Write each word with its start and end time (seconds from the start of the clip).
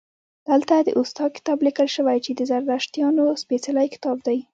دلته 0.49 0.75
د 0.81 0.89
اوستا 0.99 1.25
کتاب 1.35 1.57
لیکل 1.67 1.87
شوی 1.95 2.17
چې 2.25 2.31
د 2.35 2.41
زردشتیانو 2.51 3.25
سپیڅلی 3.41 3.87
کتاب 3.95 4.17
دی 4.27 4.39